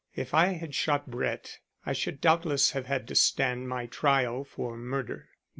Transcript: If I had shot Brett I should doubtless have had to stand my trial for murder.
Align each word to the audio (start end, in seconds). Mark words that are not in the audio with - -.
If 0.15 0.33
I 0.33 0.47
had 0.53 0.73
shot 0.73 1.11
Brett 1.11 1.59
I 1.85 1.93
should 1.93 2.21
doubtless 2.21 2.71
have 2.71 2.87
had 2.87 3.07
to 3.09 3.13
stand 3.13 3.69
my 3.69 3.85
trial 3.85 4.43
for 4.43 4.75
murder. 4.75 5.27